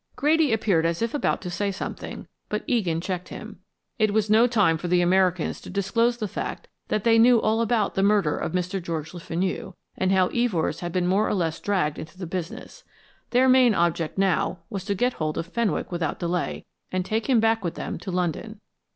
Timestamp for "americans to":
5.01-5.69